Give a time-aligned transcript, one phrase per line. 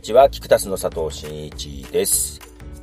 [0.00, 2.40] にちは、キクタスの佐藤真一です。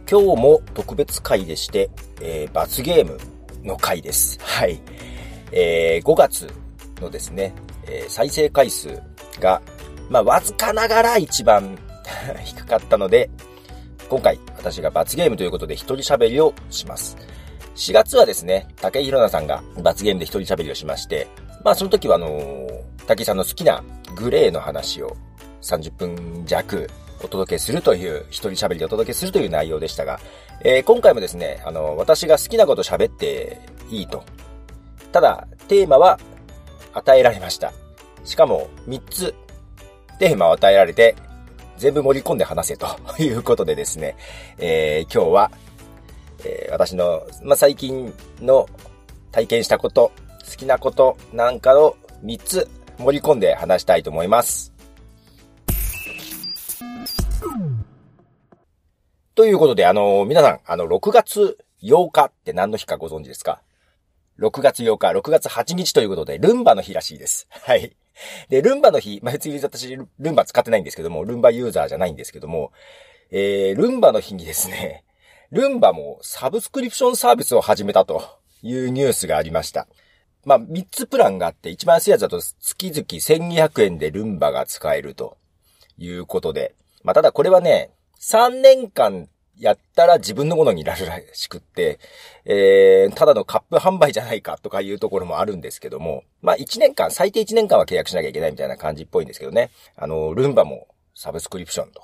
[0.07, 1.89] 今日も特別会でして、
[2.21, 3.17] えー、罰ゲーム
[3.63, 4.37] の回です。
[4.39, 4.79] はい。
[5.51, 6.47] えー、5月
[7.01, 7.55] のですね、
[7.87, 9.01] えー、再生回数
[9.39, 9.63] が、
[10.11, 11.75] まあ、わずかながら一番
[12.45, 13.31] 低かったので、
[14.09, 17.17] 今回私が罰ゲームということで一人喋りをします。
[17.75, 21.25] 4月はですね、竹井宏奈さんが罰ゲームで一人喋りをしまして、
[21.65, 23.83] まあその時はあのー、竹井さんの好きな
[24.15, 25.17] グレーの話を
[25.63, 26.87] 30分弱
[27.23, 30.19] お届けするという、一人喋りでお届けするという内容でしたが、
[30.61, 34.23] えー、今回もですね、あの、私が好きなこと喋っていいと。
[35.11, 36.19] ただ、テーマは
[36.93, 37.73] 与えられました。
[38.23, 39.35] しかも、3つ、
[40.19, 41.15] テーマを与えられて、
[41.77, 42.87] 全部盛り込んで話せと
[43.21, 44.15] いうことでですね、
[44.57, 45.51] えー、今日は、
[46.43, 48.67] えー、私の、まあ、最近の
[49.31, 50.11] 体験したこと、
[50.49, 54.76] 好きなことなんかを3つ盛り込んで話したいと思います。
[59.37, 63.61] ということで、あの、皆さん、あの、6月8日って何の日かご存知ですか
[64.39, 67.47] ?6 月8日、6月8日ということで、ルンバの日らしいです。
[67.53, 67.95] はい。
[68.49, 72.71] で、ルンバの日、まあ、別に私、ルンバ使ってないんですけども、ルンバユーザーじゃないんですけども、
[73.29, 75.03] えー、ルンバの日にですね、
[75.51, 78.23] ルンバもサブスクリプションサービスを始めたと
[78.63, 79.87] いうニュースがありました。
[80.45, 85.37] まあ、3つプランがあって、一番安いやつだと月々1200円でルンバが使えると
[85.99, 91.99] いうことで、まあ、ただこれはね、3年間やったら自分のものになるらしくって、
[92.45, 99.71] えー、ただのカップ販売じゃないかとかいうところもあるんですけども、まあ1年間、最低1年間は契約しなきゃいけないみたいな感じっぽいんですけどね。
[99.95, 102.01] あの、ルンバもサブスクリプションと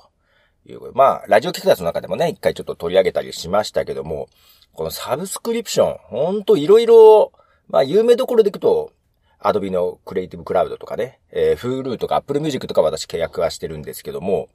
[0.66, 0.92] いう。
[0.94, 4.28] まあ、ラジオキクタスの中でもね、一回ちょっと取り上げたりしましたけども、
[4.72, 7.32] このサブスクリプション、ほんといろいろ、
[7.68, 8.92] まあ有名どころでいくと、
[9.38, 14.48] アドビのクリエイティブクラウドとかね、えー、Hulu とか Apple Music とか私契約はしてるんですけども、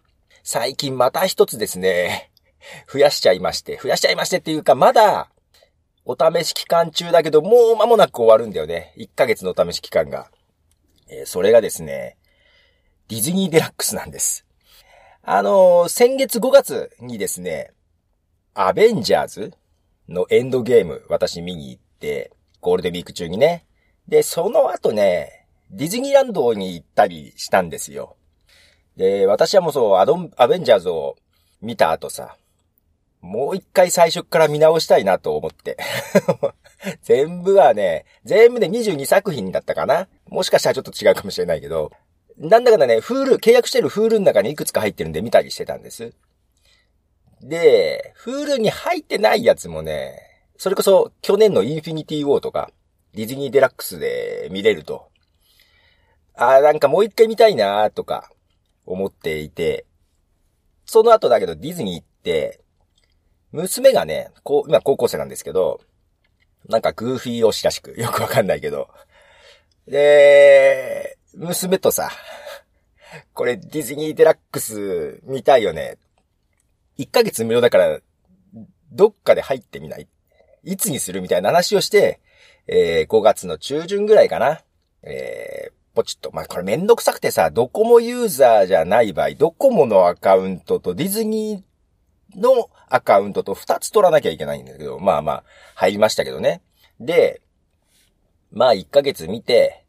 [0.43, 2.31] 最近また一つですね、
[2.91, 5.29] 増やしちゃいまして、増やしちゃいましてっていうか、まだ、
[6.05, 8.93] お試し期間中だけど、もう間もなく終わるんだよね。
[8.97, 10.31] 1ヶ月のお試し期間が。
[11.07, 12.17] えー、それがですね、
[13.07, 14.45] ディズニーデラックスなんです。
[15.21, 17.71] あのー、先月5月にですね、
[18.53, 19.53] アベンジャーズ
[20.07, 23.65] のエンドゲーム、私見に行って、ゴールデンウィーク中にね。
[24.07, 28.15] で、その後ね、ディズニーランドに行ったりしたんですよ。
[28.99, 31.15] で、私はもうそう、アドン、アベンジャーズを
[31.61, 32.35] 見た後さ、
[33.21, 35.77] もう一回最初から見直したいなと思って。
[37.01, 41.93] 全部はね、全部で22作品だったかなもしかしたらちょっと違うかもしれないけど、
[42.37, 46.13] なんだかんだね、フール、契約してるフールの中にいくつか入ってるんで見たりしてたんです。
[47.41, 50.19] で、フールに入ってないやつもね、
[50.57, 52.69] それこそ去年のインフィニティウォーとか、
[53.13, 55.07] ディズニーデラックスで見れると。
[56.35, 58.29] ああ、なんかもう一回見たいなとか
[58.89, 59.85] 思っていて、
[60.85, 62.61] その後だけどディズニー行って、
[63.51, 65.79] 娘がね、こう、今高校生なんですけど、
[66.67, 68.89] なんかグーフィー推しらしく、 よくわかんないけど。
[69.87, 72.11] で、娘とさ、
[73.33, 75.97] これディズニーデラックス見たいよね。
[76.97, 77.99] 1ヶ月無料だから、
[78.91, 80.07] どっかで入ってみない？
[80.63, 81.21] いつにする？
[81.21, 82.19] みたいな話をして、
[82.67, 84.63] えー、5月の中旬ぐらいかな。
[85.03, 86.31] えー、ポチッと。
[86.31, 95.43] まあ、これめんどくさくてさ、ドコモユーザーじゃない場合、ドコモのアカウントとディズニーのアカウントと2つ取らなきゃいけないんだけど、まあまあ、
[95.75, 96.61] 入りましたけどね。
[97.01, 97.41] で、
[98.51, 99.83] まあ1ヶ月見て、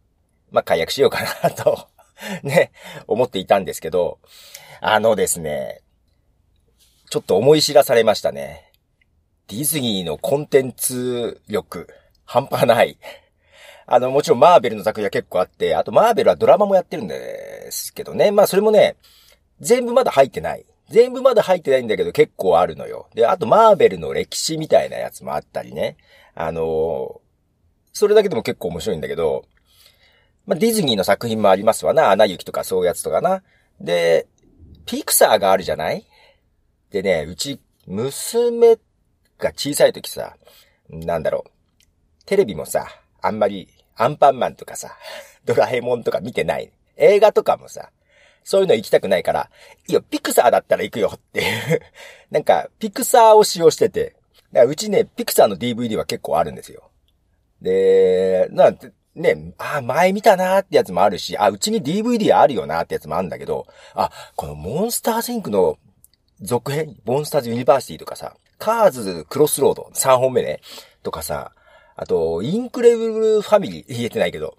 [0.50, 1.88] まあ解約しようかなと
[2.42, 2.72] ね、
[3.06, 4.18] 思っていたんですけど、
[4.80, 5.80] あのですね、
[7.08, 8.72] ちょっと思い知らされましたね。
[9.46, 11.86] ディズニーのコンテンツ力、
[12.24, 12.98] 半端ない。
[13.92, 18.30] あの、もちろんマーベルの作品は結構あって、あとマーベルはドラマもやってるんですけどね。
[18.30, 18.94] まあそれもね、
[19.58, 20.64] 全部まだ入ってない。
[20.88, 23.08] 全部まだ入ってないんだけど結構あるのよ。
[23.14, 25.96] で、あとマーベルの歴史みたいなやつもあったりね。
[26.36, 27.20] あの、
[27.92, 29.44] それだけでも結構面白いんだけど、
[30.46, 32.12] まあ、ディズニーの作品もありますわな。
[32.12, 33.42] アナ雪とかそういうやつとかな。
[33.80, 34.28] で、
[34.86, 36.06] ピクサーがあるじゃない？
[36.90, 38.76] でね、うち、娘
[39.38, 40.36] が小さい時さ、
[40.88, 41.50] なんだろう。
[42.24, 42.86] テレビもさ、
[43.20, 43.68] あんまり、
[44.00, 44.96] アンパンマンとかさ、
[45.44, 46.72] ドラえもんとか見てない。
[46.96, 47.90] 映画とかもさ、
[48.44, 49.50] そういうの行きたくないから、
[49.86, 51.80] いや、ピクサーだったら行くよっていう
[52.30, 54.16] なんか、ピクサーを使用してて、
[54.52, 56.90] うちね、ピクサーの DVD は結構あるんですよ。
[57.60, 65.78] で、なんて、ね、あ、前見たなーってやつもあるし、あ、うちに DVD あるよなーってやつもあるんだけど、あ、このモンスターズインクの
[66.40, 70.60] 続編、モンスターズユニバーシティとかさ、カーズクロスロード3本目ね、
[71.02, 71.52] とかさ、
[72.02, 74.56] あと、インクレブルファミリー 言えてないけど、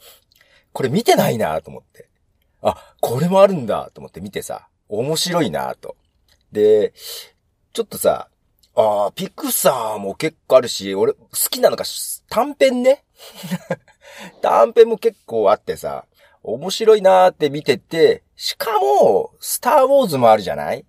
[0.74, 2.08] これ見てないなと思って。
[2.62, 5.96] あ、これもあるんだと思って見てさ、面白いなと。
[6.52, 6.94] で、
[7.74, 8.30] ちょっとさ、
[8.76, 11.84] ああ、ピクサーも結構あるし、俺好きなのが
[12.30, 13.04] 短編ね。
[14.44, 16.06] 短編も結構あってさ、
[16.44, 20.86] 面白いなーって見てて、しかも、スターウォーズもあるじゃない？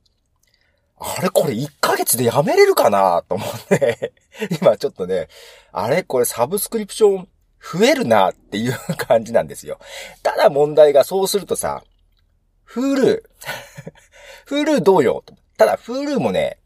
[1.04, 4.12] あれこれ1ヶ月でやめれるかなと思って、
[4.60, 5.28] 今ちょっとね、
[5.72, 7.28] あれこれサブスクリプション
[7.60, 9.78] 増えるなっていう感じなんですよ。
[10.22, 11.82] ただ問題がそうするとさ、
[12.64, 13.30] フール、
[14.46, 15.24] フールどうよ
[15.58, 16.58] ただフールもね、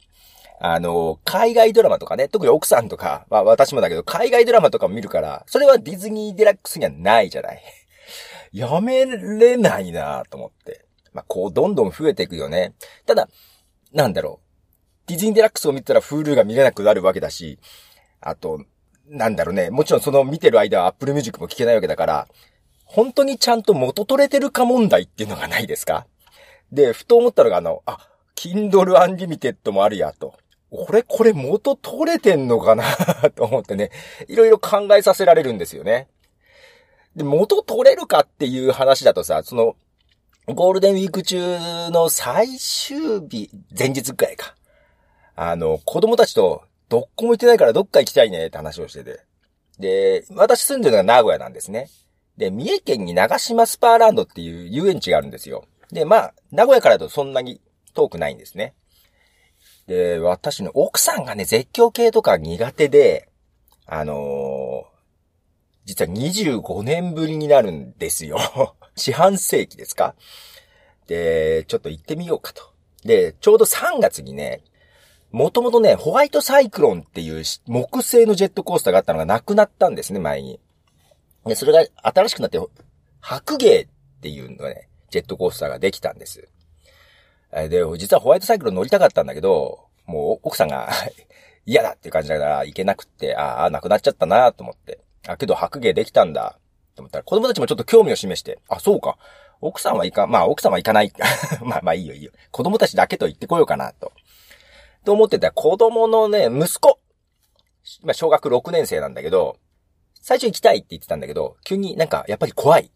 [0.60, 7.62] あの、海外ドラマとかね、特に奥さんとか、まあ私もだけど、海外ドラマとかも見るから、それはディズニーデラックスにはないじゃない。
[8.52, 10.84] やめれないなと思って。
[11.12, 12.74] まあこう、どんどん増えていくよね。
[13.06, 13.28] ただ、
[13.92, 15.08] なんだろう。
[15.08, 17.58] ディズニーデラックスを見たら Hulu が見れなくなるわけだし、
[18.20, 18.64] あと、
[19.08, 19.70] なんだろうね。
[19.70, 22.28] もちろんその見てる間は Apple Music も聞けないわけだから、
[22.84, 26.06] 本当にちゃんと元取れてるか問題っていうのがないですか？
[26.72, 27.98] で、ふと思ったのがあの、あ、
[28.34, 30.34] Kindle Unlimited もあるやと。
[30.70, 32.84] 俺これ元取れてんのかな？
[33.34, 33.90] と思ってね、
[34.28, 36.08] いろいろ考えさせられるんですよね。
[37.14, 39.76] で、元取れるかっていう話だとさ、その、
[40.46, 41.58] ゴールデンウィーク中
[41.90, 44.54] の最終日、前日くらいか。
[45.34, 49.20] あの、子供たちと、どっこも行ってないからどっか行きたいねって話をしてて。
[49.80, 51.88] で、私住んでるのが名古屋なんですね。
[52.36, 55.64] で、三重県に長島スパーランドっていう遊園地があるんですよ。
[55.90, 57.60] で、まあ、名古屋からだとそんなに
[57.94, 58.74] 遠くないんですね。
[59.88, 63.28] で、私の奥さんがね、絶叫系とか苦手で、
[63.84, 64.16] あのー、
[65.86, 68.38] 実は25年ぶりになるんですよ。
[68.96, 70.14] 四半世紀ですか？
[71.06, 72.62] で、ちょっと行ってみようかと。
[73.04, 74.62] で、ちょうど3月にね、
[75.30, 80.60] もともとね、ホワイトサイクロンっていう木製のジェットコースターがあったのがなくなったんですね、前に。
[81.44, 82.58] で、それが新しくなって、
[83.20, 83.88] 白芸っ
[84.20, 86.48] ていうのがね、ジェットコースターができたんです。
[87.52, 90.90] で、実はホワイトサイクル乗りたかったんだけど、もう奥さんが
[91.66, 95.00] 嫌だっていう感じだから行けなくって、ああ、なくなっちゃったなと思って。
[95.26, 96.58] あ、けど白芸できたんだ。
[96.94, 99.18] と思ったら子供たちもちょっと興味を示して、あ、そうか。
[99.60, 101.12] 奥さんは行か、まあ奥さんは行かない。
[101.62, 102.32] まあまあいいよいいよ。
[102.50, 104.12] 子供たちだけと行ってこようかなと。
[105.04, 106.98] と思ってた子供のね、息子。
[108.02, 109.58] まあ小学6年生なんだけど、
[110.20, 112.90] 最初行きたいって言ってたんだけど、急になんかやっぱり怖い。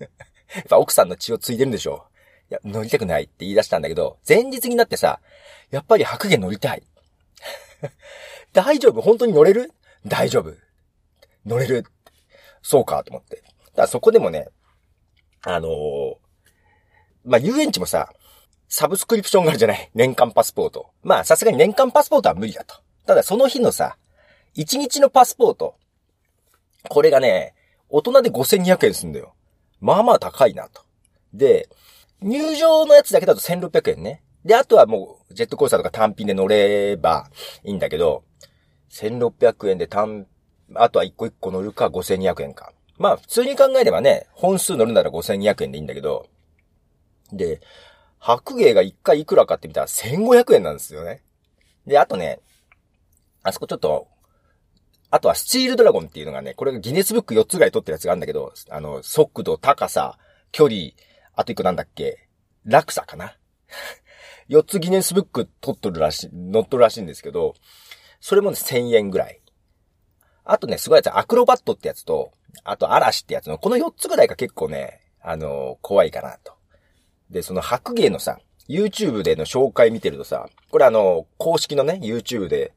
[0.54, 2.06] やっぱ奥さんの血を継いでるんでしょ。
[2.50, 5.20] いや、乗りたくないって言い出したんだけど、前日になってさ、
[5.70, 6.82] やっぱり白芸乗りたい。
[8.52, 9.00] 大丈夫？
[9.00, 9.72] 本当に乗れる？
[10.06, 10.54] 大丈夫。
[11.46, 11.84] 乗れる。
[12.62, 13.36] そうか、と思って。
[13.36, 14.48] だからそこでもね、
[15.42, 16.16] あのー、
[17.24, 18.12] まあ、遊園地もさ、
[18.68, 19.90] サブスクリプションがあるじゃない？
[19.94, 20.90] 年間パスポート。
[21.02, 22.76] まあ、さすがに年間パスポートは無理だと。
[23.06, 23.96] ただその日のさ、
[24.56, 25.74] 1日のパスポート。
[26.88, 27.54] これがね、
[27.88, 29.34] 大人で5200円すんだよ。
[29.80, 30.82] まあまあ高いなと。
[31.34, 31.68] で、
[32.22, 34.22] 入場のやつだけだと1600円ね。
[34.44, 37.30] で、あとはもう、ジェットコースターとか単品で乗れば
[37.64, 38.24] いいんだけど、
[38.90, 40.26] 1600円で単、
[40.74, 42.72] あとは一個一個乗るか5200円か。
[42.98, 46.26] まあ、普通に考えればね、本数乗るなら5200円でいいんだけど、
[47.32, 47.60] で、
[48.18, 51.22] 白芸が一回いくらかって見たら1500円なんですよね。
[51.86, 52.40] で、あとね、
[53.42, 54.08] あそこちょっと、
[55.10, 60.18] あとはスチールドラゴンっていうのがね、これがギネスブック4つぐらい取ってるやつがあるんだけど、あの、速度、高さ、
[60.52, 60.90] 距離、
[61.34, 62.28] あと一個なんだっけ
[62.64, 63.36] 落差かな
[64.50, 67.54] 4つギネスブック取っとるらしい、乗っとるらしいんですけど、
[68.20, 69.39] それもね、1000円ぐらい。
[70.50, 72.32] あとね、すごいやつ、アクロバットってやつと、
[72.64, 76.54] あと嵐ってやつの、この4つぐらいが結構ね、あのー、怖いかなと。
[77.30, 82.72] で、その白芸のさ、YouTube での紹介見てるとさ、これあの、公式のね、YouTube で、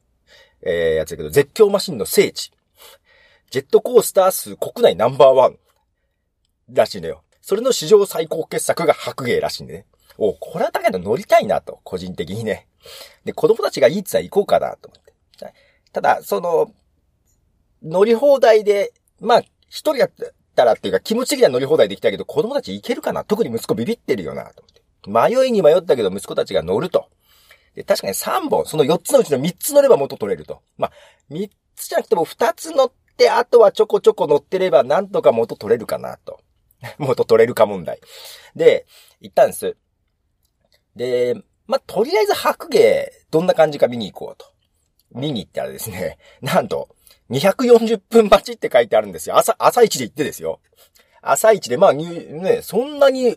[0.62, 2.52] えー、やつだけど、絶叫マシンの聖地。
[3.50, 5.58] ジェットコースター数国内ナンバーワン。
[6.72, 7.24] らしいのよ。
[7.40, 9.86] それの史上最高傑作が白芸らしいんでね。
[10.16, 12.68] お、これはだけど乗りたいなと、個人的にね。
[13.24, 15.12] で、子供たちがいいって言ったら行こうかなと思って。
[15.92, 16.72] ただ、その、
[17.84, 19.38] 乗り放題で、まあ、
[19.68, 20.10] 一人だっ
[20.56, 23.24] たらっていうか気持ち的には乗り放題できたけど、子供たち行けるかな？
[23.24, 25.40] 特に息子ビビってるよなと思って。
[25.40, 27.08] 迷いに迷ったけど息子たちが乗ると。
[27.74, 30.62] で、確かに3本、その4つのうちの3つ乗れば元取れると。
[30.78, 30.92] まあ、
[31.30, 36.40] 3つじゃなくても2つ乗って、あとはちょこちょこ乗ってればなんとか元取れるかなと。
[36.98, 38.00] 元取れるか問題。
[38.54, 38.86] で、
[39.20, 39.76] 行ったんです。
[40.94, 41.34] で、
[41.66, 44.46] まあ、とりあえず白芸、どんな感じか見に行こうと。
[45.12, 46.94] 見に行ったらですね、なんと、
[47.30, 49.36] 240分待ちって書いてあるんですよ。
[49.36, 50.60] 朝、朝一で行ってですよ。
[51.22, 53.36] 朝一で、まあ、ね、そんなに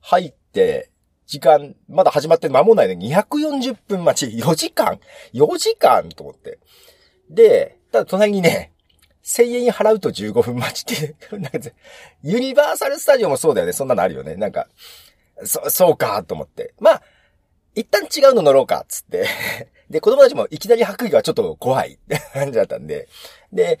[0.00, 0.90] 入って、
[1.26, 4.98] 時間、まだ始まって間もないのに240分待ち、4時間
[5.34, 6.58] ?4 時間と思って。
[7.28, 8.72] で、ただ隣にね、
[9.24, 11.58] 1000円払うと15分待ちって、なんか、
[12.22, 13.74] ユニバーサルスタジオもそうだよね。
[13.74, 14.36] そんなのあるよね。
[14.36, 14.68] なんか、
[15.44, 16.72] そ、そうか、と思って。
[16.80, 17.02] まあ、
[17.74, 19.26] 一旦違うの乗ろうか、つって
[19.90, 23.08] で、子供たちもいきなり白衣はちょっと怖いって感じだったんで。
[23.52, 23.78] で、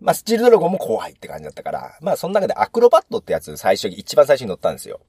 [0.00, 5.00] まあ、スチールドラゴンも怖いって感じだったから、まあ、その中でアクロバットってやつ最初に、一番最初に乗ったんですよ。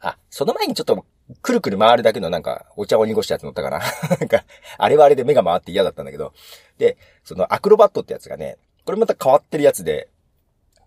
[0.00, 1.04] あ、その前にちょっと、
[1.42, 3.80] くるくる回るだけのなんか、お茶を濁したやつ乗ったかな。
[4.18, 4.44] なんか、
[4.78, 6.32] あれはあれで目が回って嫌だったんだけど。
[6.78, 10.08] で、そのアクロバットってやつがね、これまた変わってるやつで、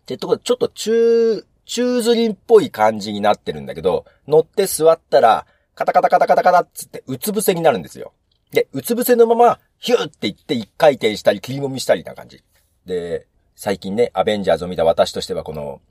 [0.02, 5.46] ってところちょっと中、中ずりっぽい感じになってるんだけど、乗って座ったら、
[5.86, 8.14] カタカタカタカタカタっつってうつ伏せになるんですよ。
[8.52, 12.44] で、うつ伏せのまま、ヒューって言って一回転したり、切りもみしたりな感じ。
[12.86, 15.82] で、最近ね、アベンジャーズを見た私としてはこの、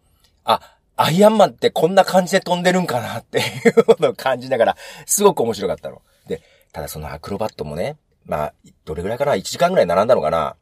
[0.44, 3.44] あ、アイアンマンってこんな感じで飛んでるんかなっていう
[4.02, 6.02] のを感じながら、すごく面白かったの。
[6.26, 6.42] で、
[6.72, 8.54] ただそのアクロバットもね、まあ、
[8.84, 10.56] どれぐらいかな ?1 時間ぐらい並んだのかな？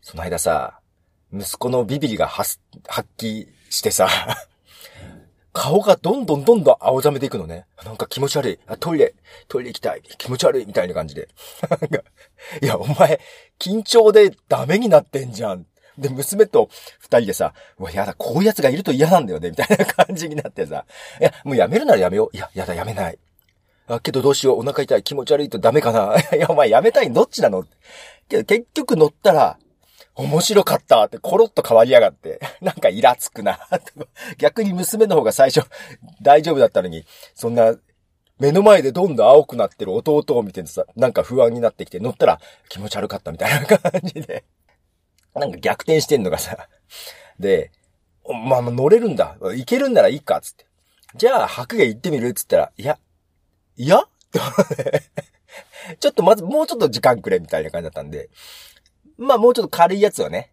[0.00, 0.80] その間さ、
[1.32, 2.58] 息子のビビリが発
[3.18, 4.08] 揮してさ、
[5.54, 7.64] 顔がどんどんどんどん青ざめていくのね。
[7.84, 8.58] なんか気持ち悪い。
[8.66, 9.14] あ、トイレ、
[9.48, 10.02] トイレ行きたい。
[10.18, 10.66] 気持ち悪い。
[10.66, 11.28] みたいな感じで。
[12.60, 13.20] いや、お前、
[13.58, 15.64] 緊張でダメになってんじゃん。
[15.96, 16.68] で、娘と
[16.98, 20.84] 二人でさ、うわ、やだ、こういう奴がいると嫌なんだよね、みたいな感じになってさ。
[21.20, 22.36] いや、もうやめるならやめよう。
[22.36, 23.18] いや、やだ、やめない。
[23.86, 26.16] あ、けどどうしよう、お腹痛い、気持ち悪いとダメかな。
[26.36, 27.64] いや、お前やめたいどっちなの？
[28.28, 29.58] けど結局乗ったら、
[30.16, 33.58] 面白かったってコロッと変わりやがって、 なんかイラつくな。
[34.38, 35.66] 逆に娘の方が最初
[36.22, 37.04] 大丈夫だったのに、
[37.34, 37.74] そんな
[38.38, 44.44] 目の前でどんどん青くなってる弟を見てさ、なんか不安になってきて乗ったら気持ち悪かったみたいな感じで、
[45.34, 46.68] なんか逆転してんのがさ、
[47.38, 47.72] で、
[48.26, 49.36] まあ、乗れるんだ。
[49.40, 50.64] 行けるんならいいか、つって。
[51.16, 52.98] じゃあ、白芸行ってみるっつったら、いや、
[53.76, 54.02] いや？
[56.00, 58.30] ちょっとまず、もうちょっと時間くれ、みたいな感じだったんで、
[59.18, 60.52] まあもうちょっと軽いやつをね、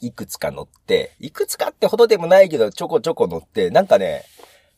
[0.00, 4.24] いくつか乗って、いくつかってほどでもないけど、ちょこちょこ乗って、なんかね、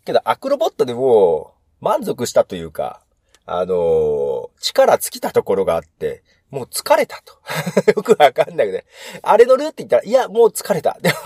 [0.05, 3.03] けどアクロボットでも満足したというか、
[3.45, 7.35] あのー、力尽きたところがあって、もう疲れたと。
[7.95, 8.85] よくわかんないけど、ね
[9.23, 10.99] あれ乗るって言ったら、いや、もう疲れた。
[11.01, 11.17] でも、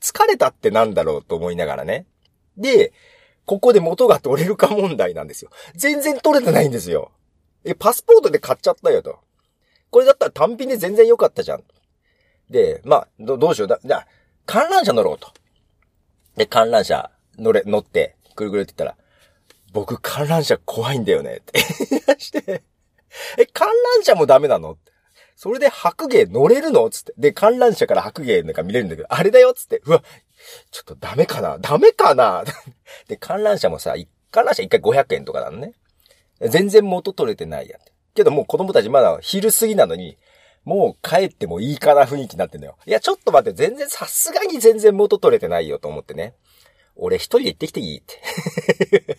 [0.00, 2.06] 疲れたってなんだろうと思いながらね。
[2.56, 2.92] で、
[3.46, 5.50] ここで元が取れるか問題なんですよ。
[5.74, 7.12] 全然取れてないんですよ。
[7.64, 9.18] え、パスポートで買っちゃったよと。
[9.94, 11.62] これだったら単品で全然良かったじゃん。
[12.50, 13.68] で、まあ、ど、どうしよう。
[13.68, 14.06] だ、じゃあ、
[14.44, 15.32] 観覧車乗ろうと。
[16.34, 19.04] で、観覧車乗れ、乗って、ぐるぐるって言ったら、
[19.72, 21.36] 僕観覧車怖いんだよね。
[21.36, 21.60] って
[22.18, 22.64] して、
[23.38, 24.78] え、観覧車もダメなの？
[25.36, 26.90] それで白芸乗れるの？
[26.90, 27.14] つって。
[27.16, 29.54] で、観覧車から白芸なんか見れるんだけど、あれだよ？
[29.54, 29.80] つって。
[29.86, 30.02] うわ、
[30.72, 31.58] ちょっとダメかな？
[31.58, 32.42] ダメかな？
[33.06, 33.94] で、観覧車もさ、
[34.32, 35.74] 観覧車一回500円とかなのね。
[36.40, 37.80] 全然元取れてないやん。
[38.14, 40.16] けどもう子供たちまだ昼過ぎなのに、
[40.64, 42.76] もう帰ってもいいかな雰囲気になってんだよ。
[42.86, 46.34] いや、ちょっと待って、全然、さすがに全然元取れてないよと思ってね。
[46.96, 49.18] 俺一人で行ってきていいって。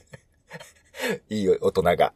[1.30, 2.14] いいよ、大人が。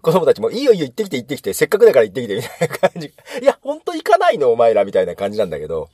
[0.00, 3.12] 子供たちも、いいよいいよ行ってきて行ってきて、せっかくだから行ってきて、みたいな感じ。
[3.42, 5.90] いや、ほんと行かないのお前ら、みたいな感じなんだけど。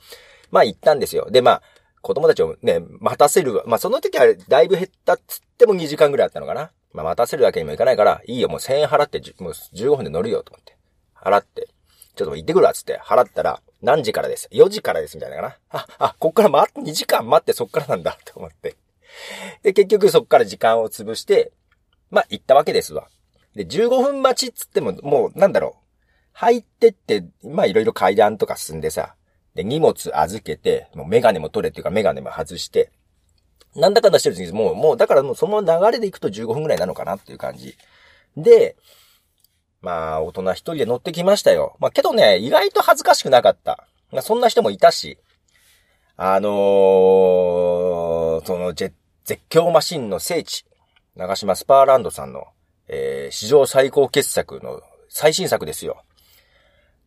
[0.51, 1.27] まあ行ったんですよ。
[1.31, 1.61] で、まあ、
[2.01, 3.61] 子供たちをね、待たせる。
[3.65, 6.71] まあその時はだいぶ減ったっつっても2時間ぐらいあったのかな。
[6.93, 10.77] まあ、待たせるわけにもいかないから、いいよ、もう1000円払って、もう15分で乗るよ、と思って。
[11.15, 11.67] 払って、
[12.15, 15.57] ちょっと行ってくるわ、つって、払ったら、何時からです ?4 時からです、みたいなかな。
[15.71, 18.75] あ、あ、こっから待って、2時間待って、そっからなんだ、と思って。
[19.63, 21.51] で、結局そっから時間を潰して、
[22.11, 23.07] まあ、行ったわけですわ。
[23.55, 25.83] で、15分待ちっつっても、もう、なんだろう。
[26.33, 29.15] 入ってって、まあ、いろいろ階段とか進んでさ、
[29.55, 32.91] で、荷物預けて、もうメガネも取れっていうかメガネも外して、
[33.75, 37.75] なんだかんだしてるうちに、もう、もう、だからもうその流れで行くと15分くらいなのかなっていう感じ。
[38.37, 38.75] で、
[39.81, 41.75] まあ、大人一人で乗ってきましたよ。
[41.79, 43.85] まあ、けどね、意外と恥ずかしくなかった。
[44.11, 45.17] まあ、そんな人もいたし、
[46.15, 48.93] あのー、その、絶
[49.49, 50.65] 叫マシンの聖地、
[51.15, 52.45] 長島スパーランドさんの、
[52.87, 56.03] えー、史上最高傑作の最新作ですよ。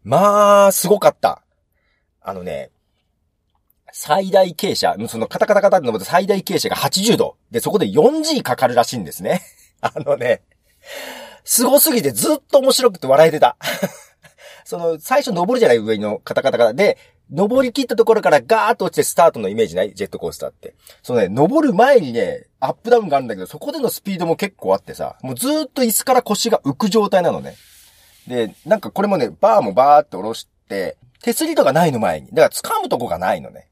[0.03, 1.43] まあ、すごかった。
[2.21, 2.71] あのね、
[3.99, 7.39] 最大傾斜、そのカタカタカタって登って最大傾斜が80度。
[7.51, 9.41] で、そこで 4G かかるらしいんですね。
[9.81, 10.43] あのね、
[11.45, 13.57] 凄すぎてずっと面白くて笑えてた。
[14.67, 16.99] その、最初登るじゃない上のカタカタカタで、
[17.31, 19.95] 登り切ったところからガーッと落ちてスタートのイメージない？
[19.95, 20.75] ジェットコースターって。
[21.03, 27.57] そのね、登る前にね、アップダウンがあるんだけど、そこでのスピードも結構あってさ、もうずっと椅子から腰が浮く状態なのね。
[28.29, 32.29] で、なんかこれもね、バーもバーって下ろして、手すりとかないの前に。
[32.35, 33.66] だから掴むとこがないのね。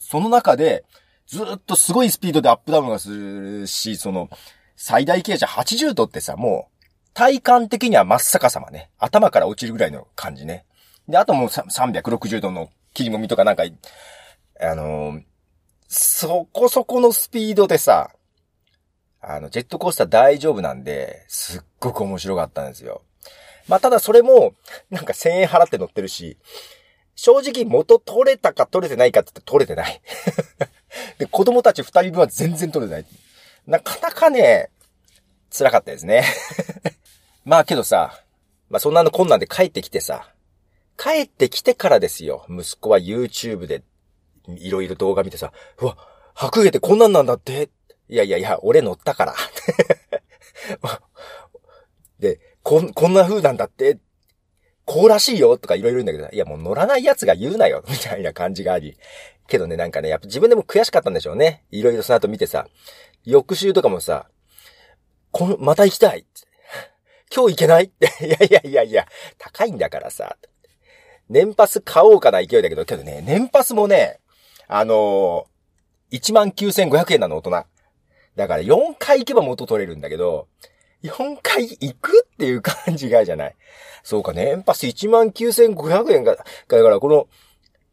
[0.00, 0.84] その中で、
[1.26, 4.28] ずっとすごいスピードでアップダウンがするし、その、
[4.76, 6.76] 最大傾斜80度ってさ、もう、
[7.14, 8.90] 体感的には真っ逆さまね。
[8.98, 10.66] 頭から落ちるぐらいの感じね。
[11.08, 13.64] で、あともう360度の切りもみとかなんか、
[14.60, 15.22] あのー、
[15.88, 18.10] そこそこのスピードでさ、
[19.20, 23.02] あの、ジェットコースター大丈夫なんで、すっごく面白かったんですよ。
[23.66, 24.54] まあ、ただそれも、
[24.90, 26.36] なんか1000円払って乗ってるし、
[27.16, 30.00] 正直元取れたか取れてないかって言って取れてない。
[31.18, 33.06] で、子供たち二人分は全然取れてない。
[33.66, 34.70] なかなかね、
[35.50, 36.24] 辛かったですね。
[37.44, 38.22] まあけどさ、
[38.68, 40.30] まあそんなの困難で帰ってきてさ、
[40.98, 42.44] 帰ってきてからですよ。
[42.48, 43.82] 息子は YouTube で
[44.48, 45.96] いろいろ動画見てさ、うわ、
[46.34, 47.70] 白毛ってこんなんなんだって。
[48.08, 49.34] いやいやいや、俺乗ったから。
[52.20, 53.98] で、こん、こんな風なんだって。
[54.86, 58.96] こうらしいよとかいろいろ言うんだけど、いやもう乗らない奴が言うなよ、 みたいな感じがあり。
[59.48, 61.64] けどね、なんかね、やっぱ自分でも悔しかったんでしょうね。
[61.70, 62.68] いろいろその後見てさ、
[63.24, 64.28] 翌週とかもさ、
[65.32, 66.24] この、また行きたい。
[67.34, 68.06] 今日行けないって。
[68.24, 69.06] いやいやいやいや、
[69.38, 70.36] 高いんだからさ。
[71.28, 74.20] 年パス買おうかな勢いだけど、けどね、年パスもね、
[74.68, 77.64] あのー、19,500円なの大人。
[78.36, 80.46] だから4回行けば元取れるんだけど、
[81.02, 83.54] 4回行くっていう感じがじゃない。
[84.02, 87.28] そうか、年パス19,500円が、だからこの、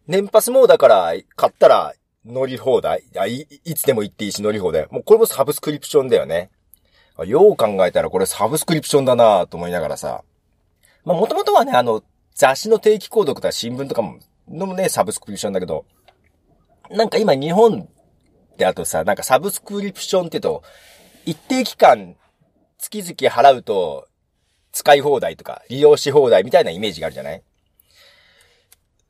[0.08, 1.94] 年パスもだから、買ったら
[2.26, 3.48] 乗り放題い。
[3.66, 4.88] いつでも行っていいし乗り放題。
[4.92, 6.50] もうこれもサブスクリプションだよね。
[7.26, 10.24] よう考えたらこれサブスクリプションだなと思いながらさ。
[11.06, 14.18] まあもともとはね、あの、雑誌の定期購読とか新聞とかも、
[14.48, 15.86] のもね、サブスクリプションだけど、
[16.90, 17.82] なんか今日本
[18.54, 20.64] ってあとさ、なんかサブスクリプションって言うと、
[21.26, 22.16] 一定期間、
[22.90, 24.08] 月々払うと、
[24.74, 27.42] 使い放題とか、利用し放題みたいなイメージがあるじゃない？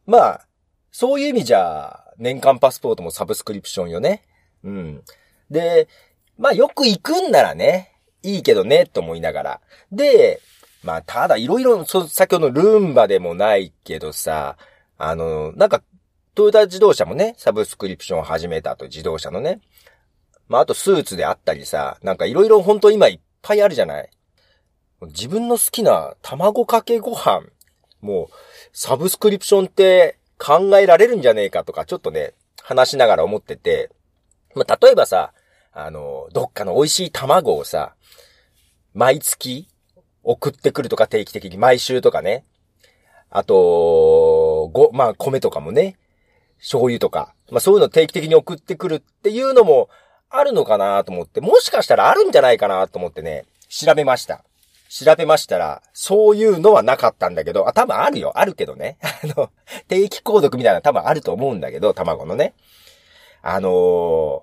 [0.06, 0.48] まあ、
[0.92, 4.22] そういう意味じゃ、年間パスポートもサブスクリプションよね。
[4.64, 5.04] うん。
[5.50, 5.88] で、
[6.38, 9.62] まあよく行くんならね、いいけどね、と思いながら。
[9.92, 10.40] で、
[10.84, 14.58] まあただいろいろ、先ほどのルンバでもないけどさ、
[14.98, 15.82] あの、なんか、
[16.36, 19.62] トヨタ自動車もね、サブスクリプションを始めたと、自動車のね。
[20.48, 24.10] まああとスーツであったりさ、なんかいろいろ本当今いっぱいあるじゃない？
[25.02, 27.44] 自分の好きな卵かけご飯、
[28.02, 28.34] もう、
[28.72, 33.92] サブスクリプションって考えられるんじゃねえかとか、ちょっとね、話しながら思ってて、
[34.56, 35.34] まあ、例えばさ、
[35.72, 37.96] あの、どっかの美味しい卵をさ、
[38.94, 39.68] 毎月
[40.24, 42.46] 送ってくるとか定期的に毎週とかね。
[43.30, 45.98] あと、ご、まあ、米とかもね、
[46.60, 49.90] 醤油とか、まあそういうの定期的に送ってくるっていうのも
[50.36, 54.44] あるのかなと思って、もしかしたらあるんじゃないかなと思ってね、調べました。
[54.90, 58.32] 調べましたら、そういうのはなかったんだけど、あ、多分あるよ。
[58.36, 58.98] あるけどね。
[59.02, 59.52] あの、
[59.88, 62.54] 定期購読みたいな多分あると思うんだけど、卵のね。
[63.44, 64.42] あのー、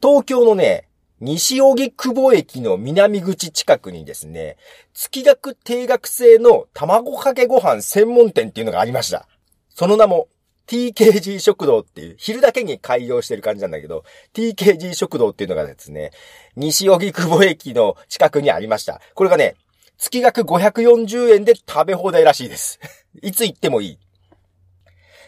[0.00, 0.88] 東京のね、
[1.20, 4.56] 西荻窪駅の南口近くにですね、
[4.94, 9.26] 月額定額制の卵かけご飯専門店っていうのがありました。
[9.70, 10.28] その名も、
[10.68, 14.04] TKG 食堂っていう、昼だけに開業してる感じなんだけど、
[14.34, 16.10] TKG 食堂っていうのがですね、
[16.56, 19.00] 西荻窪駅の近くにありました。
[19.14, 19.56] これがね、
[19.96, 22.78] 月額540円で食べ放題らしいです。
[23.22, 23.98] いつ行ってもいい。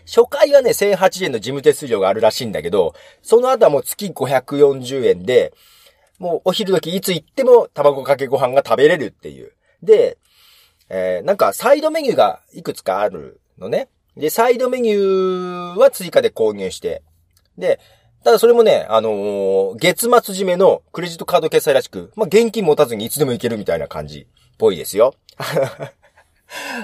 [0.06, 5.54] 初回はね、1008円の事務手数料があるらしいんだけど、その後はもう月540円で、
[6.18, 9.52] もうお昼時いつ行っても卵かけご飯が食べれるっていう。
[9.82, 10.18] で、
[10.90, 13.88] えー、なんかサイドメニューがいくつかあるのね。
[14.20, 17.02] で、サイドメニューは追加で購入して。
[17.58, 17.80] で、
[18.22, 24.26] ただそれもね、あのー、月末締めのクレジットカード決済らしく、まあ、現金持たずにいつでも行けるみたいな感じ。
[24.58, 25.14] ぽいですよ。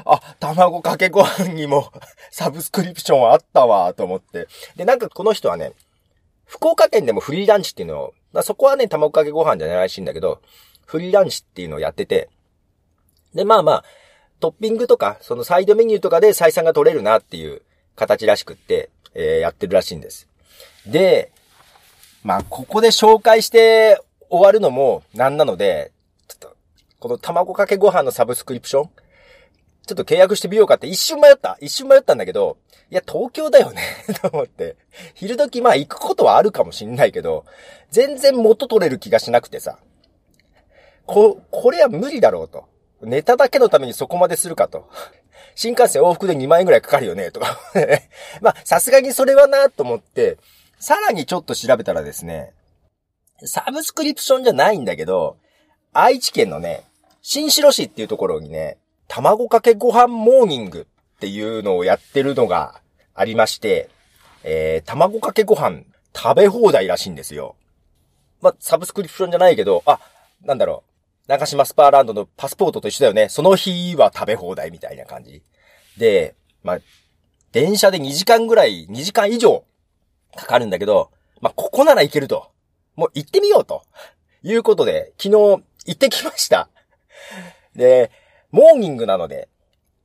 [0.06, 1.92] あ、卵かけご飯にも
[2.30, 4.48] サブスクリプションあったわ、と思って。
[4.76, 5.72] で、なんかこの人はね、
[6.46, 10.40] 福岡県でもフリーランチっていうのを、ま、そこはね、卵かけご飯じゃないらしいんだけど、
[10.86, 12.30] フリーランチっていうのをやってて、
[13.34, 13.84] で、まあまあ、
[14.40, 17.62] トッピングとか、そのサイドメニューとかで採算が取れるなっていう
[17.94, 20.28] 形らしくって、えー、やってるらしいんです。
[20.86, 21.32] で、
[22.22, 25.92] まあ、ここで紹介して終わるのもなんなので、
[26.28, 26.56] ちょっと
[26.98, 28.90] この卵かけご飯のサブスクリプション
[29.86, 31.56] ちょっと契約してみようかって一瞬迷った。
[31.60, 32.58] 一瞬迷ったんだけど、
[32.90, 33.82] いや、東京だよね
[34.20, 34.76] と思って。
[35.14, 37.44] 昼時まあ行くことはあるかもしんないけど、
[37.90, 39.78] 全然元取れる気がしなくてさ。
[41.06, 42.64] こ、これは無理だろうと。
[43.02, 44.88] ネタだけのためにそこまでするかと。
[45.54, 47.58] 新幹線往復で2万円くらいかかるよね、とか
[48.40, 50.38] まあ、さすがにそれはなと思って、
[50.78, 52.52] さらにちょっと調べたらですね、
[53.44, 55.36] サブスクリプションじゃないんだけど、
[55.92, 56.84] 愛知県のね、
[57.22, 58.78] 新城市っていうところにね、
[59.08, 62.80] 卵かけご飯モーニングっていうのをやってるのが
[63.14, 63.88] ありまして、
[64.42, 65.82] えー、卵かけご飯
[66.14, 67.56] 食べ放題らしいんですよ。
[68.40, 70.00] まあ、サブスクリプションじゃないけど、あ、
[70.42, 70.95] なんだろう。
[71.26, 73.28] 長島スパーランドのパスポートと一緒だよね。
[73.28, 75.42] その日は食べ放題みたいな感じ。
[75.98, 76.78] で、まあ、
[77.52, 79.64] 電車で2時間ぐらい、2時間以上
[80.36, 81.10] かかるんだけど、
[81.40, 82.50] まあ、ここなら行けると。
[82.94, 83.82] もう行ってみようと。
[84.42, 85.62] いうことで、昨日行
[85.92, 86.68] ってきました。
[87.74, 88.12] で、
[88.52, 89.48] モーニングなので、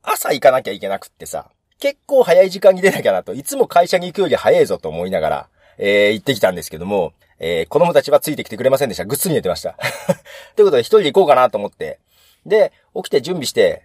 [0.02, 7.12] 朝行かなきゃいけなくってさ、結構早い時間に出なきゃなと、いつも会社に行くより早いぞと思いながら、えー、行ってきたんですけども、
[7.44, 9.04] えー、子供たちはついてきてくれませんでした。
[9.04, 9.76] ぐっすり寝てました。
[10.54, 11.98] ということで一人で行こうかなと思って、
[12.46, 13.82] で、起きて準備して、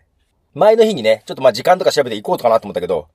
[0.53, 3.07] 前の日にね、ちょっとまあ時間とか調べて行こうとかなと思ったけど、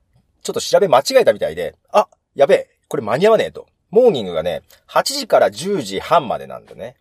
[0.42, 3.66] ちょっと調べ間違えたみたいで、あ、やべえ、これ間に合わねえと。
[3.90, 6.96] モーニングがね、8時から10時半までなんだね。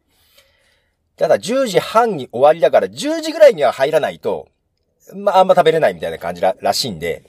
[1.16, 4.50] ただ10時半に終わりだから10時ぐらいには入らないと、
[5.16, 7.24] まああんま食べれないみたいな感じららしいんで、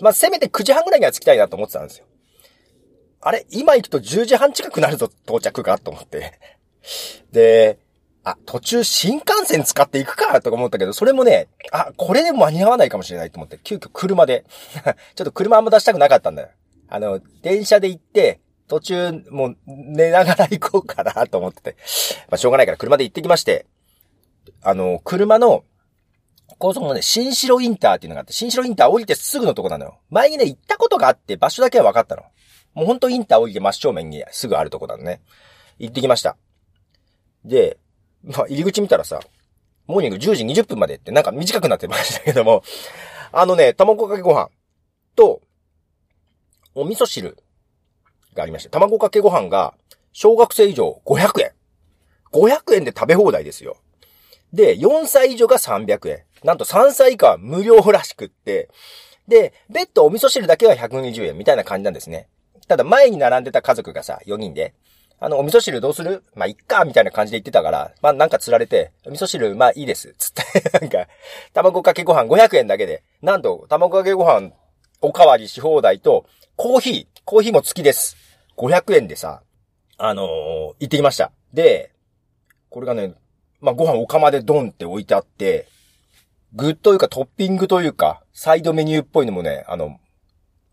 [0.00, 2.06] まあせめて9時半ぐらいには着きたいなと思ってたんですよ。
[3.26, 6.38] あれ今行くと10時半近くなるぞ、到着が、と思って。
[7.32, 7.76] で、
[8.22, 14.44] あ、途中新幹線使っていくかとか思ったけど、それもね、あ、これでも間に合わないかもしれないと思って、急遽車で。
[15.16, 16.50] ちょっと車あんま出したくなかったんだよ。
[16.88, 21.76] あの、電車で行って、途中、もう、寝ながら行こうかなと思ってて。
[22.28, 23.66] まあ、しょうがないから車で行ってきまして、
[24.62, 25.64] あの、車の、
[26.58, 29.98] 高速のね、新城インターっていうのがあって、新城インター降りてすぐのとこなのよ。
[30.10, 32.22] 前にね、行ったことがあって、場所だけは分かったの。
[32.76, 35.22] もうほんとインター降りて真正面にすぐあるとこなのね。
[35.78, 36.36] 行ってきました。
[37.42, 37.78] で、
[38.22, 39.20] まあ、入り口見たらさ、
[39.86, 42.62] モーニング10時20分までってなんか短くなってましたけども、
[43.32, 44.50] あのね、卵かけご飯
[45.16, 45.40] と、
[46.74, 47.38] お味噌汁
[48.34, 48.68] がありました。
[48.68, 49.72] 卵かけご飯が、
[50.12, 51.52] 小学生以上500円。
[52.30, 53.78] 500円で食べ放題ですよ。
[54.52, 56.24] で、4歳以上が300円。
[56.44, 58.68] なんと3歳以下は無料らしくって、
[59.26, 62.28] で、別途お味噌汁だけは120円みたいな感じなんですね。
[62.68, 64.74] ただ前に並んでた家族がさ、4人で、
[65.18, 66.22] あの、お味噌汁どうする？
[66.34, 70.14] まあ、いっか、みたいな感じで言ってたから、まあ、なんか釣られて、お味噌汁、まあ、いいです。
[70.18, 71.08] つって、 なんか、
[71.54, 74.52] 卵かけご飯500円だけで、なんと、卵かけご飯、
[75.00, 76.26] おかわりし放題と、
[76.56, 78.16] コーヒー、コーヒーも付きです。
[78.56, 79.42] 500円でさ、
[79.96, 81.32] あのー、行ってきました。
[81.54, 81.92] で、
[82.68, 83.14] これがね、
[83.60, 85.66] まあ、ご飯お釜でドンって置いてあって、
[86.52, 89.98] 具というかトッピングというか、サイドメニューっぽいのもね、あの、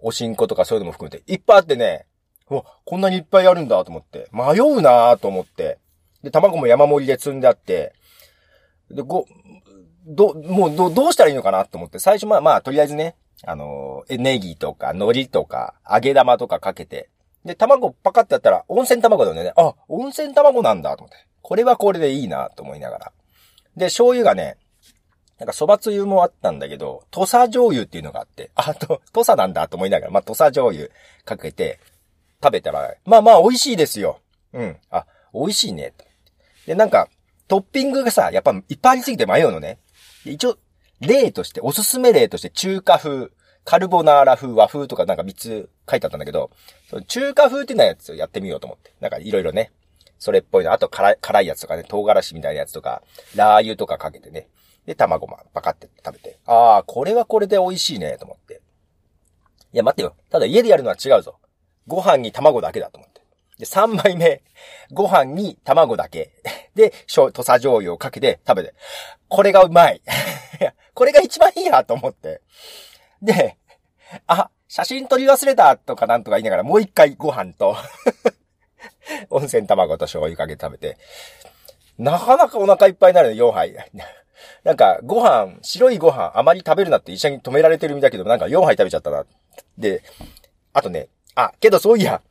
[0.03, 2.05] おしんことかそういうのも含めて、いっぱいあってね、
[2.49, 5.79] うわ、こんなにいっぱいあるんだと思って、迷うなと思って、
[6.21, 7.93] で、卵も山盛りで積んであって、
[8.91, 9.25] で、ご、
[10.05, 17.09] ど、もう、ど、どうしたらいいのかなと思って、最初まあまあ、とりあえずね、あの、ネギとか、海苔とか、揚げ玉とかかけて、
[17.45, 19.53] で、卵パカってやったら、温泉卵だよね。
[19.55, 21.17] あ、温泉卵なんだ、と思って。
[21.41, 23.11] これはこれでいいな、と思いながら。
[23.75, 24.57] で、醤油がね、
[25.39, 30.89] なんか蕎麦つゆもあったんだけど、土佐醤油っていうのがあって、あと、土佐なんだと思いながら、まあ、土佐醤油
[31.25, 31.79] かけて
[32.41, 34.19] 食べたら、まあまあ美味しいですよ。
[34.53, 34.77] うん。
[34.89, 35.93] あ、美味しいね。
[36.65, 37.09] で、なんか、
[37.47, 39.79] トッピングがさ、やっぱいっぱいありすぎて迷うのね。
[40.25, 40.57] 一応、
[40.99, 43.29] 例として、おすすめ例として中華風、
[43.65, 46.51] カルボナーラ風、和風とかなんか3つ書いてあったんだけど、
[46.89, 48.93] その中華風っていうのやつをやってみようと思って。
[48.99, 49.71] なんかいろいろね、
[50.19, 50.71] それっぽいの。
[50.71, 53.03] あと辛、辛いやつとかね、唐辛子みたいなやつとか、
[53.35, 54.47] ラー油とかかけてね。
[54.85, 56.39] で、卵もパカって食べて。
[56.45, 58.61] ああ、これはこれで美味しいね、と思って。
[59.73, 60.15] いや、待ってよ。
[60.29, 61.39] ただ家でやるのは違うぞ。
[61.87, 63.21] ご飯に卵だけだと思って。
[63.59, 64.41] で、3枚目、
[64.91, 66.31] ご飯に卵だけ。
[66.75, 68.73] で、土佐醤油をかけて食べて。
[69.27, 70.01] これがうまい。
[70.93, 72.41] これが一番いいやと思って。
[73.21, 73.57] で、
[74.27, 77.75] あ、写真撮り忘れたとかなんとか言いながらもう一回ご飯と
[79.29, 80.97] 温泉卵と醤油かけて食べて、
[81.97, 83.75] なかなかお腹いっぱいになるね、4杯。
[84.63, 89.25] なんか、ご飯、白いご飯あまり食べるなって医者に止められてるみたいだけど、なんか4杯食べちゃったな。
[89.77, 90.03] で、
[90.73, 92.21] あとね、あ、けどそういや、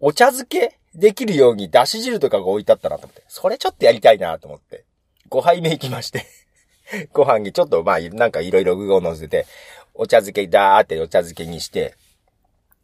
[0.00, 3.22] お茶漬けできるようにだし汁とかが置いてあったなと思って。
[3.28, 4.84] それちょっとやりたいなと思って。
[5.30, 6.26] 5杯目行きまして
[7.12, 9.46] ご飯にちょっとまあ、なんかいろいろ具を乗せて、
[9.94, 11.94] お茶漬けだーってお茶漬けにして、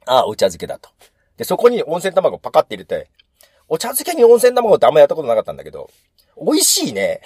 [0.07, 0.88] ああ、お茶漬けだと。
[1.37, 3.11] で、そこに温泉卵パカって入れて、
[3.68, 5.90] お茶漬けに温泉卵ってあんまやったことなかったんだけど、
[6.40, 7.20] 美味しいね。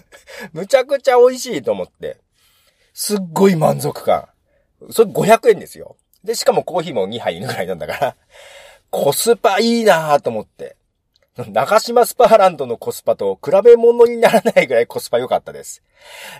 [0.52, 2.18] むちゃくちゃ美味しいと思って。
[2.94, 4.28] すっごい満足感。
[4.90, 5.96] それ500円ですよ。
[6.24, 8.16] で、しかもコーヒーも2杯ぐらいなんだから、
[8.90, 10.76] コスパいいなぁと思って。
[11.50, 15.82] 中島スパーランドのコスパと比べ物にならないぐらい コスパ良かったです。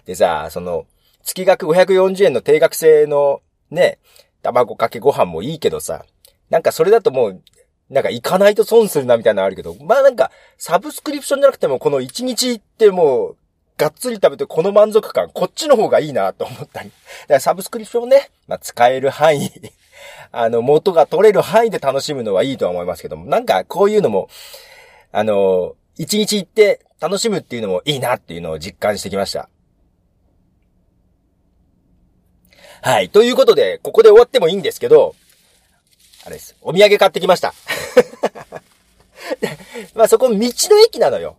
[0.05, 0.87] でさ、その、
[1.23, 3.99] 月額540円の定額制のね、
[4.43, 6.05] 卵かけご飯もいいけどさ、
[6.51, 7.43] なんかそれだともう、
[7.91, 13.37] なんか行かないと損するなみたいなのあるけど、まあなんか、サブスクリプションじゃなくてもこの1日行ってもう、
[13.77, 16.91] がっつり食べてこの満足感、こっちの方がいいなと思ったり。
[16.91, 16.95] だ
[17.29, 19.51] からサブスクリプションね、まあ使える範囲、
[20.33, 24.29] あの、元が取れる範囲で楽しむのはいいとは思いますけども、なんかこういうのも、
[25.11, 29.49] あの、1日行って楽しむっていうのもいいなっていうのを実感してきました。
[32.81, 33.11] はい。
[33.11, 35.15] ということで、ここで終わってもいいんですけど、
[36.25, 36.57] あれです。
[36.63, 37.53] お土産買ってきました。
[39.95, 40.45] まあそこ道の
[40.85, 41.37] 駅なのよ。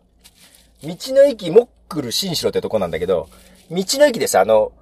[0.84, 3.30] 道の駅モックル新城ってとこなんだけど、
[3.72, 4.74] 道の駅でさ、あの、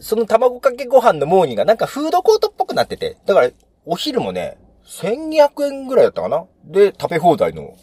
[0.00, 3.50] その卵かけご飯のモーニングがなんかフードコートっぽくなってて、だから
[3.86, 6.44] お昼もね、1200円ぐらいだったかな？
[6.64, 7.76] で、食べ放題の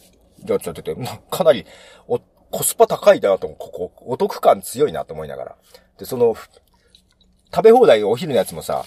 [0.46, 0.96] やつやってて、
[1.30, 1.66] かなり
[2.08, 2.20] お
[2.52, 5.56] コスパ高いだなと、ここ、お得感強いなと思いながら。
[5.98, 6.36] で、その、
[7.54, 8.84] 食べ放題お昼のやつもさ、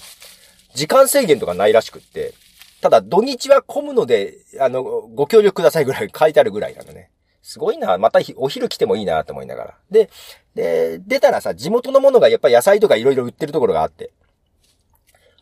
[0.74, 2.34] 時間制限とかないらしくって、
[2.80, 7.10] ただ土日は混むので、あの、ご協力くださいぐらい書いてあるぐらいなのね。
[7.42, 7.96] すごいな。
[7.98, 9.74] またお昼来てもいいなと思いながら。
[9.90, 10.10] で、
[10.54, 14.10] で、出たらさ、地元のものがやっぱ野菜とか色々売ってるところがあって。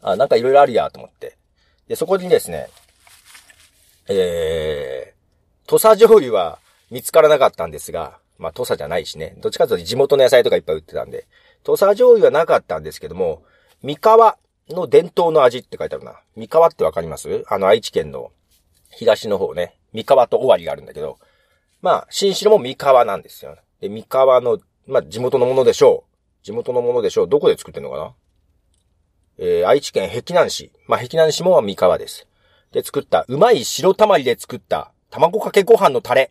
[0.02, 1.36] あ、なんか色々あるやと思って。
[1.88, 2.68] で、そこにですね、
[4.08, 6.58] えー、土佐醤油は
[6.90, 9.36] 見つからなかったんですが、まあ土佐じゃないしね。
[9.40, 11.26] どっちかというと地元の野菜とかいっぱい売ってたんで、
[11.62, 13.42] 土佐醤油はなかったんですけども、
[13.82, 14.36] 三河
[14.68, 16.20] の伝統の味って書いてあるな。
[16.36, 17.44] 三河ってわかります？
[17.48, 18.30] あの愛知県の
[18.90, 19.76] 東の方ね。
[19.92, 21.18] 三河と尾張があるんだけど、
[21.82, 23.56] まあ、新城も三河なんですよ。
[23.80, 26.44] で、三河の、まあ、地元のものでしょう。
[26.44, 27.28] 地元のものでしょう。
[27.28, 28.14] どこで作ってんのかな？
[29.38, 30.70] えー、愛知県碧南市。
[30.86, 32.26] まあ、碧南市も三河です。
[32.70, 36.30] で、作った、うまい白たまりで作った、卵かけご飯のタレ。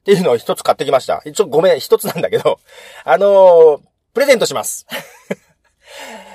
[0.00, 1.22] っていうのを一つ買ってきました。
[1.32, 2.58] ちょごめん、一つなんだけど、
[3.04, 3.80] あのー、
[4.12, 4.86] プレゼントします。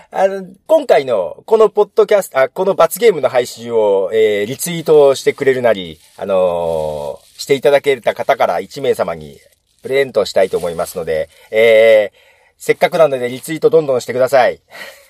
[0.10, 9.38] あの、今回の、このポッドキャスト、あ、この罰ゲームの配信を、えー、リツイートしてくれるなり、あのー、していただけた方から1名様に
[9.82, 12.18] プレゼントしたいと思いますので、えー、
[12.58, 14.62] せっかくなのでリツイートどんどんしてください。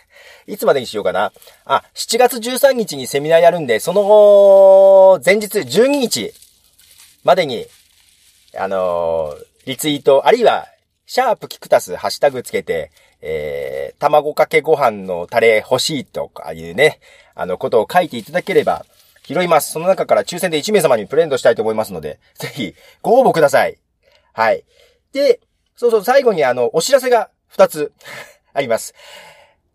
[0.47, 1.31] いつまでにしようかな。
[1.65, 6.33] あ、7月13日にセミナーやるんで、その後前日12日
[7.23, 7.67] までに、
[8.55, 10.67] あのー、リツイート、あるいは、
[11.05, 16.99] シャープキクタスハッシュタグつけて、えー、卵かけご飯のタレ欲しいとかいうね、
[17.35, 18.85] あの、ことを書いていただければ、
[19.23, 19.71] 拾います。
[19.71, 23.77] その中から抽選で1名様にプレゼントしたいと思いますので、ぜひ、ご応募ください。
[24.33, 24.63] はい。
[25.11, 25.41] で、
[25.75, 27.91] そうそう、最後にあの、お知らせが2つ
[28.53, 28.93] あります。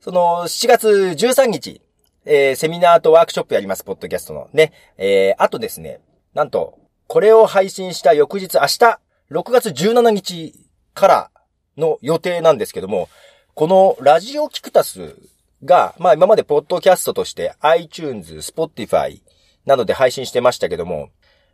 [0.00, 1.82] その、7月13日、
[2.24, 4.48] えー、セミナーとワークショップやります、ポッドキャストの。
[4.52, 4.72] ね。
[4.96, 6.00] えー、あとですね、
[6.34, 9.00] なんと、これを配信した翌日、明日、
[9.30, 10.54] 6月17日
[10.94, 11.30] から
[11.76, 13.08] の予定なんですけども、
[13.54, 15.14] このラジオキクタス
[15.62, 19.20] が、まあ今までポッドキャストとして iTunes、Spotify
[19.66, 21.10] などで配信してましたけども、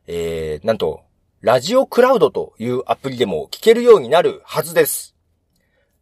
[0.06, 1.02] えー、なんと、
[1.40, 5.16] ラジオクラウドというアプリでも聞けるようになるはずです。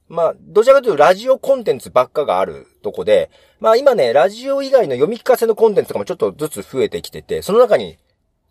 [0.08, 7.96] まあ、どちらかというとラジオコンテンツばっかがあるとこで、まあ今ね、ラジオ以外の読み聞かせのコンテンツとかもちょっとずつ増えてきてて、その中に、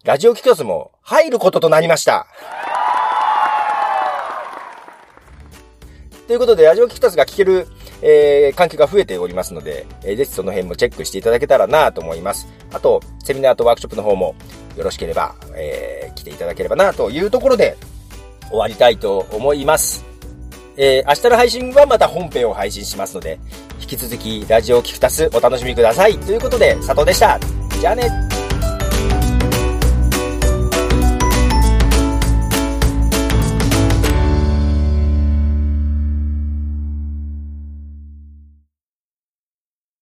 [0.04, 2.26] ラジオキクタスも入ることとなりました。
[6.28, 7.68] ということで、ラジオキクタスが聞ける、
[8.02, 12.48] えー、環境が増えておりますので、えー、ぜひその辺もチェックしていただけたらなと思います。
[12.74, 14.36] あと、セミナーとワークショップの方も
[14.76, 17.78] よろしければ、えー、来ていただければなというところで
[18.50, 20.04] 終わりたいと思います。
[20.78, 23.40] えー、明日の配信はまた本編を配信しますので、
[23.80, 26.18] 引き続きラジオキクタスお楽しみください。
[26.18, 27.40] ということで、佐藤でした。
[27.80, 28.35] じゃあね。